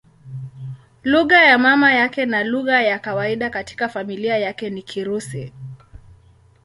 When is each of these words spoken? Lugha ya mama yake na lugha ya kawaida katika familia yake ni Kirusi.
Lugha 1.03 1.43
ya 1.43 1.57
mama 1.57 1.93
yake 1.93 2.25
na 2.25 2.43
lugha 2.43 2.81
ya 2.81 2.99
kawaida 2.99 3.49
katika 3.49 3.89
familia 3.89 4.37
yake 4.37 4.69
ni 4.69 4.81
Kirusi. 4.81 5.53